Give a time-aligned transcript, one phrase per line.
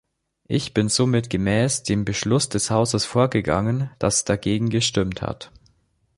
[0.47, 5.51] Ich bin somit gemäß dem Beschluss des Hauses vorgegangen, das dagegen gestimmt hat.